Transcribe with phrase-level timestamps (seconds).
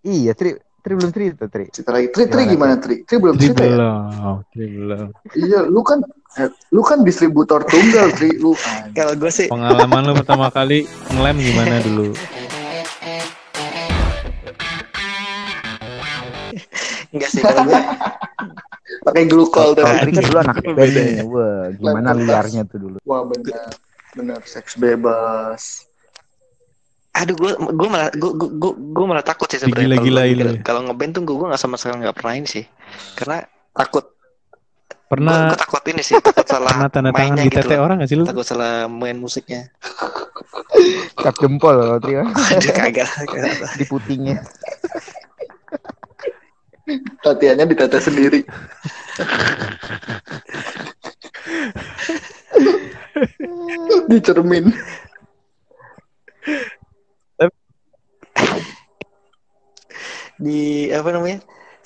[0.00, 1.68] Iya, Tri, Tri belum cerita, Tri.
[1.68, 2.08] Cerita lagi.
[2.08, 3.04] Tri, Tri Gimana, Tri?
[3.04, 3.68] Tri belum Tri cerita ya?
[3.76, 5.06] belum, Tri belum.
[5.36, 5.98] Iya, lu kan
[6.40, 8.32] eh, lu kan distributor tunggal, Tri.
[8.40, 8.96] Lu anjing.
[8.96, 12.16] Kalau gue sih Pengalaman lu pertama kali ngelem gimana dulu?
[17.10, 17.80] enggak sih kalau gue
[19.06, 19.84] pakai glukol tadi.
[19.84, 21.24] Tri kan dulu anak band ya.
[21.28, 22.96] Wah, gimana liarnya tuh dulu.
[23.04, 23.68] Wah, benar.
[24.16, 25.89] Benar seks bebas.
[27.10, 30.86] Aduh gue gue malah gue gue gue malah takut sih sebenarnya kalau Digila-gilain kalau- ya?
[30.88, 32.64] ngeband tuh gue gue nggak sama sekali nggak pernah ini sih
[33.14, 34.18] karena takut gue
[35.10, 37.82] Pernah takut ini sih takut salah pernah tanda tangan mainnya di gitu tete loh.
[37.82, 38.22] orang gak sih lu?
[38.22, 39.66] takut salah main musiknya
[41.18, 42.30] Cap jempol kalau Tri kan.
[42.30, 43.74] Anjir, kagak kagak.
[43.76, 44.38] di putingnya.
[47.20, 48.40] Latihannya ditata sendiri.
[54.08, 54.64] di cermin.
[60.40, 61.38] Di apa namanya?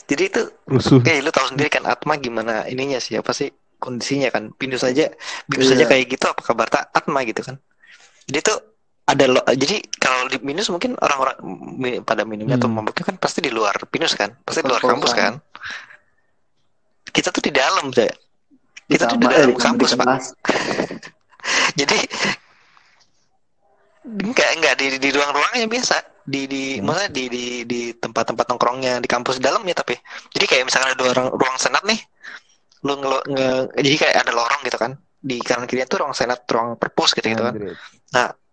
[0.06, 1.00] Jadi itu Rusuh.
[1.00, 4.54] kayak lu tahu sendiri kan Atma gimana ininya sih apa sih kondisinya kan?
[4.54, 5.10] Pinus saja
[5.50, 5.64] Iya.
[5.66, 7.58] saja kayak gitu apa kabar tak Atma gitu kan?
[8.24, 8.58] Jadi tuh
[9.04, 11.36] ada lo jadi kalau di minus mungkin orang-orang
[12.00, 12.80] pada minumnya atau Hmm.
[12.80, 14.32] mabuknya kan pasti di luar pinus kan?
[14.40, 15.36] Pasti di luar kampus kan?
[17.14, 18.10] kita tuh di dalam saya
[18.84, 20.34] kita tuh di eh, dalam kampus pak.
[21.80, 21.98] jadi
[24.04, 26.88] enggak enggak di di ruang-ruangnya biasa di di Hmm.
[26.88, 29.96] maksudnya di di di tempat-tempat nongkrongnya di kampus dalamnya tapi
[30.32, 32.00] jadi kayak misalkan ada dua ruang, ruang senat nih
[32.84, 34.92] lu nge, nge- jadi kayak ada lorong gitu kan
[35.24, 37.72] di kanan kirinya tuh ruang senat ruang perpus gitu gitu kan Andre.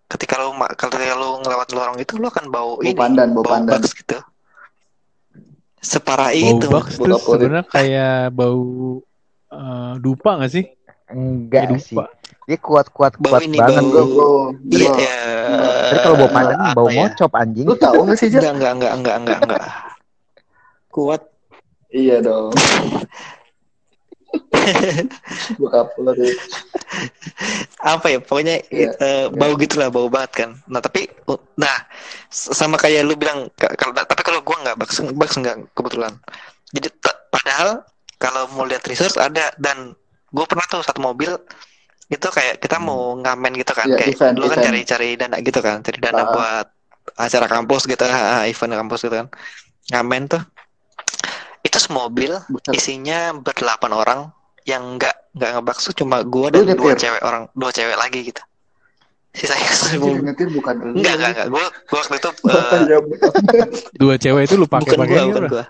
[0.07, 3.52] ketika lu ketika lu ngelewat lorong itu lu akan bau Bau ini pandan, bau bau
[3.59, 3.79] pandan.
[3.79, 4.19] bugs gitu
[5.81, 7.16] separah Bau itu voli.
[7.19, 8.63] sebenarnya kayak bau
[9.52, 10.66] eh, dupa gak sih?
[11.11, 11.97] Enggak Kayak sih.
[12.47, 13.79] Dia kuat-kuat Bau kuat ini, banget.
[13.79, 14.31] bau- Enggak, bro.
[14.67, 15.17] iya ya
[15.87, 17.05] Tapi kalau bau pandan bau ya?
[17.05, 17.67] mocop anjing.
[17.67, 18.41] Lu tahu gak sih, Jas?
[18.41, 19.65] enggak enggak enggak enggak enggak enggak
[20.89, 21.21] kuat
[21.91, 22.55] Iya dong.
[25.57, 26.31] Bokap lu tuh.
[27.81, 31.73] apa ya pokoknya Iya, eh, bau gitulah bau banget kan nah tapi uh, nah
[32.29, 36.13] sama kayak lu bilang ka- kalau tapi kalau gua nggak baks baks nggak kebetulan
[36.69, 36.88] jadi
[37.27, 37.81] padahal
[38.16, 39.97] kalau mau lihat research ada dan
[40.31, 41.31] gue pernah tuh satu mobil
[42.08, 45.59] itu kayak kita mau ngamen gitu kan Iya, kayak event, dulu kan cari-cari dana gitu
[45.59, 46.28] kan cari dana Ah.
[46.28, 46.68] buat
[47.16, 49.28] acara kampus gitu ah, event kampus gitu kan.
[49.90, 50.44] Ngamen tuh
[51.62, 52.74] itu semobil Buset.
[52.74, 54.19] isinya berdelapan orang
[54.64, 57.08] yang nggak nggak ngebaksu cuma gua dan Lu dua nyetir?
[57.08, 58.42] cewek orang dua cewek lagi gitu.
[59.31, 62.30] Sisanya semua nyetir bukan enggak enggak enggak gua gua waktu itu
[62.84, 63.68] ya, Bapak.
[63.94, 65.66] Dua cewek itu lu pakai bukan gua bukan gua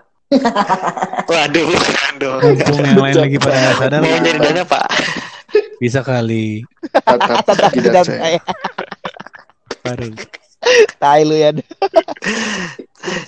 [1.30, 4.86] waduh bukan dong Mumpung yang lain lagi pada nggak sadar mau nyari dana pak
[5.82, 6.62] bisa kali.
[6.94, 8.38] Tatap Tidak saya.
[9.82, 10.14] Baru.
[11.02, 11.50] Tai lu ya.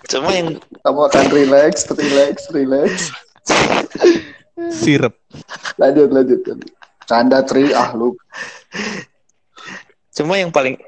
[0.06, 3.10] cuma yang Kamu akan relax, relax, relax.
[4.71, 5.19] Sirep.
[5.82, 6.71] Lanjut, lanjut, lanjut.
[7.10, 8.15] Canda tri, ah lu.
[10.15, 10.78] cuma yang paling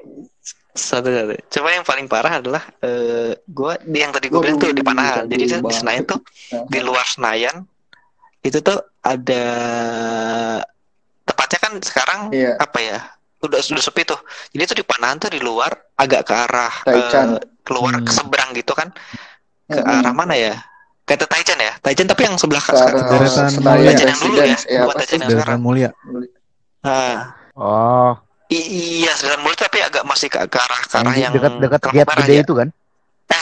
[0.77, 4.71] satu satu cuma yang paling parah adalah eh gua di yang tadi gua bilang tuh
[4.71, 5.75] di Panahan jadi tuh di.
[5.75, 6.21] Senayan tuh
[6.69, 7.65] di luar Senayan
[8.41, 9.45] itu tuh ada
[11.25, 12.55] tepatnya kan sekarang Iya.
[12.57, 12.99] apa ya
[13.43, 14.19] udah sudah sepi tuh
[14.51, 17.27] jadi tuh di Panahan tuh di luar agak ke arah Taichan.
[17.37, 18.17] eh, keluar ke Hmm.
[18.23, 18.89] seberang gitu kan
[19.67, 19.99] ke Mm-mm.
[19.99, 20.55] arah mana ya
[21.03, 24.57] kayak ke Taichan ya Taichan tapi yang sebelah Ke ke Senayan Taichan yang dulu ya.
[24.67, 25.19] Eh, bukan apa Taichan sih?
[25.19, 25.91] yang sekarang mulia.
[26.83, 28.13] nah Oh,
[28.49, 28.69] i-
[29.01, 32.17] iya sebenarnya mulut tapi agak masih ke, ke arah ke arah yang dekat-dekat ke merah
[32.21, 32.43] gede ya.
[32.43, 32.69] itu kan?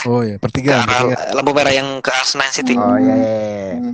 [0.05, 0.81] Oh ya, ke pertigaan.
[0.81, 1.33] arah pertigaan.
[1.33, 3.13] lampu merah yang ke arah Senayan City Oh iya.
[3.13, 3.73] iya, iya.
[3.75, 3.93] Hmm.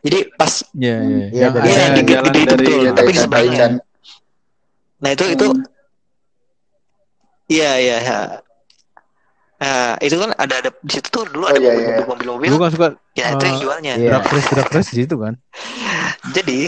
[0.00, 1.26] jadi pas Iya, iya.
[1.28, 2.78] Iya, Yang Iya, di- jalan di- di- dari betul.
[2.78, 3.50] Iya, tapi di sebelahnya.
[3.50, 3.72] Taichan.
[4.96, 5.62] nah itu itu Hmm.
[7.46, 8.18] iya iya iya
[9.54, 12.04] Nah, itu kan ada ada di situ tuh dulu Oh, ada iya, iya.
[12.04, 14.08] mobil-mobil Lu kan suka ya itu yang eh, jualnya Iya.
[14.12, 15.34] drag race drag race di situ kan?
[16.30, 16.58] jadi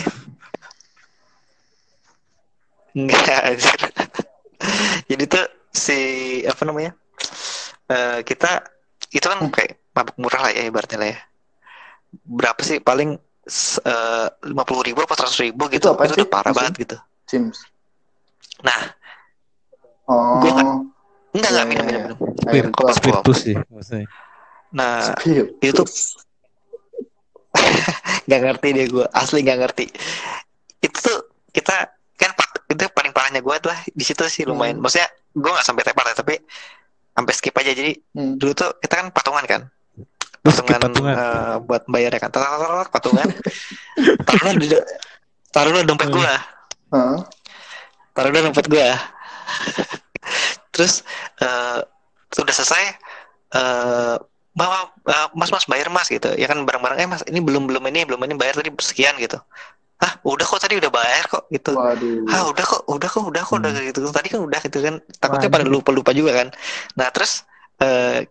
[2.97, 3.77] enggak anjir.
[5.07, 5.99] jadi tuh si
[6.43, 6.91] apa namanya
[7.87, 8.63] eh, kita
[9.11, 11.19] itu kan kayak mabuk murah lah ya ibaratnya lah ya
[12.25, 13.19] berapa sih paling
[14.43, 16.17] lima puluh ribu atau seratus ribu gitu Itu apa itu sih?
[16.19, 16.67] udah parah Maksudnya?
[16.67, 17.59] banget gitu Sims.
[18.61, 18.81] nah
[20.07, 20.39] Oh.
[20.39, 20.87] Gua kan-
[21.33, 22.07] enggak enggak Iya, minum iya, minum iya.
[22.47, 22.95] minum Air Kopi gua.
[22.95, 24.07] Spiritus sih maksudnya.
[24.71, 25.47] nah Spirit.
[25.61, 25.83] itu
[28.27, 29.85] nggak ngerti deh gue asli nggak ngerti
[30.79, 31.19] itu tuh
[31.51, 31.96] kita
[33.39, 34.77] gue adalah di situ sih lumayan.
[34.77, 34.85] Hmm.
[34.85, 36.35] maksudnya gue nggak sampai tepar ya tapi
[37.13, 37.73] sampai skip aja.
[37.73, 38.37] Jadi Hmm.
[38.37, 39.63] dulu tuh kita kan patungan kan?
[40.47, 41.15] Patungan, patungan.
[41.15, 42.31] eh, buat bayarnya kan?
[42.31, 43.27] Tar- tar- tar- tar, patungan.
[44.29, 44.67] Taruhlah di
[45.51, 46.33] taruhlah dompet gue
[46.93, 47.19] Hah?
[48.13, 48.87] taruhlah dompet gue
[50.75, 51.01] terus
[51.41, 51.81] eh
[52.37, 52.85] udah selesai
[53.57, 54.15] eh
[54.53, 54.77] bawa
[55.09, 56.29] eh, mas mas bayar mas gitu.
[56.37, 59.41] Ya kan barang-barang eh mas ini belum belum ini belum ini bayar tadi sekian gitu
[59.97, 61.73] ah udah kok tadi udah bayar kok gitu.
[61.73, 62.29] Waduh.
[62.29, 63.87] ah udah kok udah kok udah kok udah Hmm.
[63.87, 63.99] gitu.
[64.07, 64.95] Tadi kan udah gitu kan.
[65.17, 65.57] Takutnya Waduh.
[65.57, 66.49] pada lupa lupa juga kan.
[66.95, 67.43] Nah terus
[67.79, 68.25] eh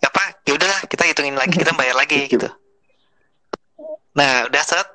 [0.00, 2.48] apa ya udahlah kita hitungin lagi kita bayar lagi gitu.
[4.10, 4.88] nah udah saat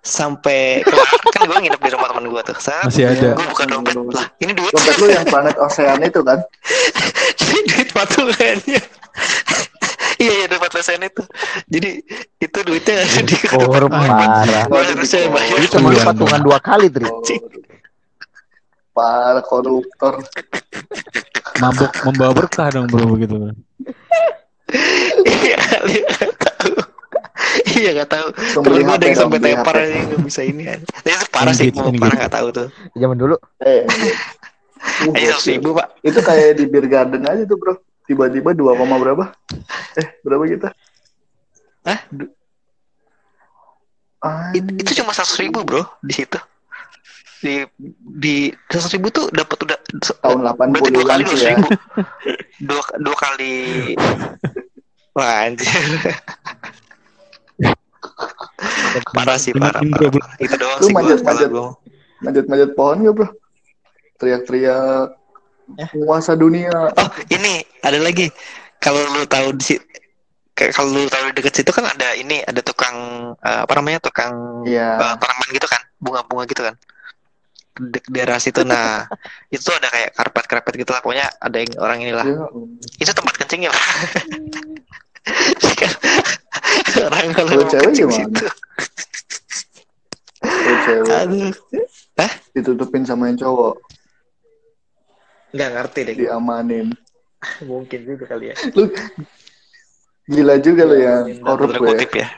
[0.00, 1.04] sampai kelar.
[1.34, 3.36] Kan gue nginep di rumah teman gue tuh saat Masih ada.
[3.36, 3.92] gue buka dompet.
[4.14, 6.38] Lah ini duit Dompet lu yang planet ocean itu kan?
[7.40, 8.80] Jadi duit patung kayaknya
[10.20, 11.22] iya iya duit patung itu
[11.66, 11.90] jadi
[12.38, 14.68] itu duitnya ada di Korup parah.
[14.68, 17.08] Harusnya bayar Itu lu patungan dua kali, Tri.
[18.92, 20.20] Para koruptor.
[21.62, 23.36] Mabuk membawa berkah dong bro begitu.
[25.26, 26.70] iya nggak tahu
[27.74, 31.26] iya nggak tahu temen gue ada yang sampai tepar aja nggak bisa ini ya itu
[31.34, 33.36] parah sih mau parah nggak tahu tuh Zaman dulu.
[33.66, 33.82] Eh,
[35.16, 37.74] ayo seratus ribu pak itu kayak di beer garden aja tuh bro.
[38.10, 39.30] Tiba-tiba 2, koma berapa?
[39.94, 40.68] Eh, berapa kita?
[41.86, 42.00] Hah?
[42.10, 42.34] Du-
[44.20, 46.36] Ah, It- itu cuma seratus ribu bro di situ
[47.40, 47.64] di
[48.20, 48.34] di
[48.68, 49.78] seratus ribu tuh dapat udah
[50.20, 51.48] tahun berarti dua 80 kali dua ya.
[51.56, 51.68] ribu
[52.60, 53.54] dua dua kali
[55.16, 55.72] wah anjir
[59.16, 61.48] parah sih parah, parah, itu doang Lu sih gua manjat-manjat.
[61.48, 61.68] kalau gua
[62.20, 63.28] Manjat-manjat pohon gak bro?
[64.20, 65.16] Teriak-teriak
[65.90, 66.72] penguasa dunia.
[66.72, 68.26] oh ini ada lagi.
[68.76, 69.84] Kalau lu tahu di si-
[70.52, 72.96] kayak kalau lu tahu di dekat situ kan ada ini ada tukang
[73.36, 74.96] eh, apa namanya tukang Iya.
[74.96, 76.74] eh, tanaman gitu kan bunga-bunga gitu kan.
[77.76, 78.60] Di daerah situ.
[78.62, 79.04] Nah
[79.54, 82.24] itu ada kayak karpet-karpet gitu lah pokoknya ada yang orang inilah.
[82.24, 82.40] Ya,
[82.98, 83.84] itu tempat kencingnya Pak.
[85.76, 85.92] Kan
[87.08, 88.24] orang kalau mau cewek kencing gimana?
[88.32, 88.46] situ.
[90.40, 91.12] Oh, cewek.
[91.14, 91.52] Aduh.
[92.52, 93.80] Ditutupin sama yang cowok,
[95.50, 96.88] nggak ngerti deh diamanin.
[97.70, 98.84] mungkin juga kali ya Lu
[100.28, 101.80] gila juga lu ya, korup ya.
[101.80, 102.28] kutip ya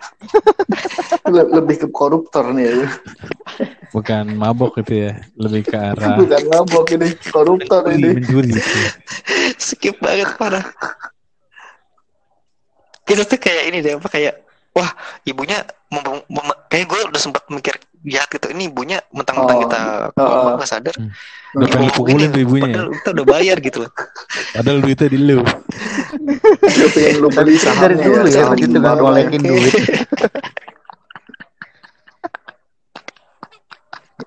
[1.35, 2.87] Le- Lebih ke koruptor nih ya.
[3.93, 8.17] Bukan mabok itu ya, lebih ke arah Bukan mabok ini, koruptor ini.
[8.17, 8.79] mencuri gitu.
[9.61, 10.65] skip banget parah
[13.03, 14.35] kita tuh kayak ini deh apa kayak
[14.73, 14.89] wah
[15.27, 15.61] ibunya
[15.91, 19.63] mem- mem- kayak gue udah sempat mikir jahat gitu ini ibunya mentang-mentang Oh.
[19.63, 19.81] kita
[20.13, 20.27] Oh.
[20.27, 20.95] ngomong nggak sadar
[21.53, 22.73] Udah pengen Ibu dipukulin ini, tuh ibunya ya.
[22.73, 23.91] padahal kita udah bayar gitu loh
[24.53, 25.39] Padahal duitnya di lu.
[26.89, 29.03] Pengen lu beli Dari dulu ya, tukang baru.
[29.03, 29.75] ngolekin duit.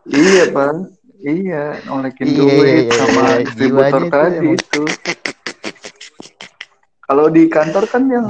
[0.06, 0.78] Iya bang,
[1.20, 3.36] iya ngolekin Iya, duit iya, iya, sama iya.
[3.42, 4.84] distributor Jiwanya itu tadi itu.
[7.02, 8.26] Kalau di kantor kan yang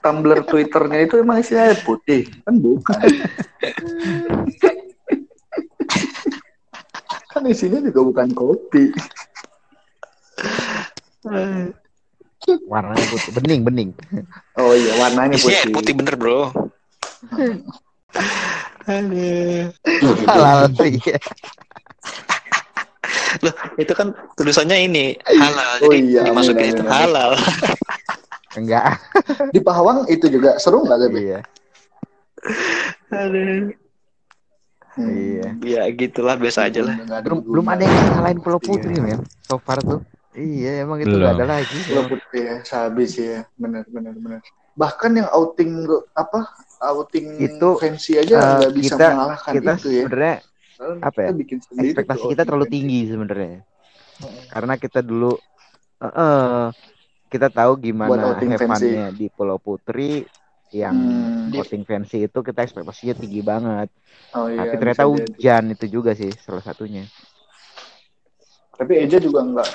[0.00, 2.96] tumbler Twitternya itu emang isinya air putih, kan bukan.
[7.36, 8.96] kan isinya juga bukan kopi.
[12.64, 13.90] Warnanya putih, bening, bening.
[14.56, 15.92] Oh iya, warnanya isinya putih.
[15.92, 16.48] putih bener bro.
[20.24, 20.96] Halal Tri.
[23.44, 25.84] Loh, itu kan tulisannya ini halal.
[25.84, 27.30] Oh Jadi iya, dimasukin amin, itu halal.
[28.56, 28.96] Enggak.
[29.52, 31.20] Di Pahawang itu juga seru nggak tapi?
[31.20, 31.40] Iya.
[33.12, 33.76] Aduh.
[34.96, 35.12] Hmm.
[35.12, 35.48] Iya.
[35.60, 36.96] Ya gitulah biasa aja lah.
[37.20, 39.20] Belum belum ada yang ngalahin Pulau Putri, men.
[39.44, 40.00] So far tuh.
[40.32, 41.20] Iya, emang itu Belum.
[41.20, 41.78] nggak ada lagi.
[41.84, 44.40] Pulau Putri ya, sehabis ya, benar benar benar.
[44.76, 46.48] Bahkan yang outing apa
[46.80, 50.04] outing Itu, fancy aja eh, nggak bisa kita- mengalahkan Kita itu ya.
[50.04, 50.36] sebenarnya
[50.96, 53.60] apa ya, kita bikin ekspektasi tuh kita terlalu tinggi sebenarnya.
[54.48, 55.32] Karena kita dulu
[56.00, 56.64] eh, eh,
[57.32, 58.92] kita tahu gimana outing have fancy.
[58.96, 60.24] fun-nya di Pulau Putri
[60.74, 60.96] yang
[61.46, 61.54] Hmm.
[61.54, 63.88] outing fancy itu kita ekspektasinya tinggi banget.
[64.34, 64.66] Oh iya.
[64.66, 65.10] Tapi ternyata jadi.
[65.14, 67.06] hujan itu juga sih salah satunya.
[68.76, 69.70] Tapi Eja juga nggak.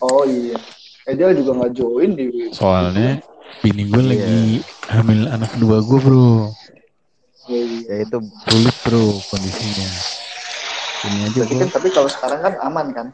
[0.00, 0.56] Oh iya.
[1.06, 2.24] Eja juga nggak join di.
[2.50, 3.20] Soalnya
[3.60, 4.08] bini gue Iya.
[4.10, 4.40] lagi
[4.88, 6.50] hamil anak kedua gue bro.
[7.46, 7.84] Iya, iya.
[7.84, 9.88] Ya itu Sulit bro kondisinya.
[11.00, 13.06] Ini aja Berarti kan tapi kalau sekarang kan aman kan.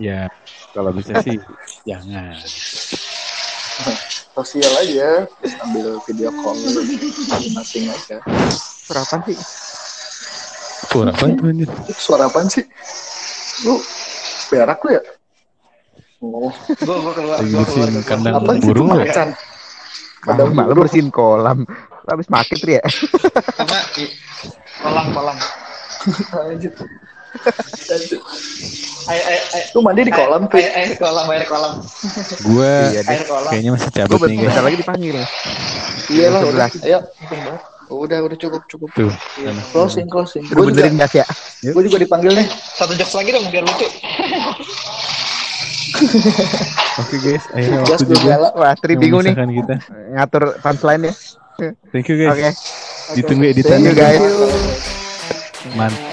[0.00, 0.26] Ya
[0.72, 1.36] kalau bisa sih
[1.88, 2.40] jangan.
[4.30, 6.56] Sosial aja, terus ambil video call
[7.28, 8.16] masing-masing aja.
[8.86, 9.38] berapa sih?
[10.90, 11.68] Suara apa itu anjir?
[11.94, 12.64] Suara apaan sih?
[13.62, 13.78] Lu
[14.50, 15.02] berak lu ya?
[16.20, 16.52] Oh,
[16.84, 17.36] Gua gua keluar.
[17.40, 17.88] Gua keluar.
[18.04, 19.08] kandang apa burung lu ya?
[19.08, 19.28] macan?
[20.26, 21.64] Malam malam bersihin kolam.
[21.64, 22.82] Lu Habis makin ya?
[24.82, 25.36] Kolam kolam.
[26.32, 26.74] Lanjut.
[29.06, 29.64] Air air air.
[29.72, 30.56] Lu mandi di kolam tuh.
[30.56, 31.72] Air, air kolam air kolam.
[32.44, 33.02] Gue Iya.
[33.04, 33.50] Air kolam.
[33.50, 35.16] kayaknya masih cabut nih bentar lagi dipanggil.
[36.08, 36.68] Iya lah, udah.
[36.80, 36.98] Ayo.
[37.90, 38.88] Udah, udah cukup, cukup.
[38.94, 39.10] Tuh.
[39.36, 39.50] Iya.
[39.70, 40.46] Closing, closing.
[40.46, 41.26] Gue juga, benerin gas ya?
[41.60, 42.46] gue juga dipanggil nih.
[42.48, 43.88] Satu jokes lagi dong biar lucu.
[46.96, 48.52] Oke guys, Gas waktu juga.
[48.54, 49.76] Wah, Tri bingung nih kita.
[50.14, 51.14] ngatur punchline ya.
[51.90, 52.40] Thank you Oke.
[52.40, 52.58] guys.
[53.12, 53.52] Ditunggu Oke.
[53.52, 54.22] editannya Thank you, guys.
[55.74, 56.09] Mantap.